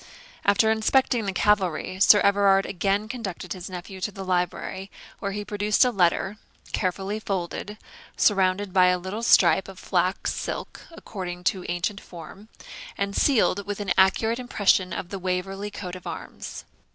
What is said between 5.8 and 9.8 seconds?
a letter, carefully folded, surrounded by a little stripe of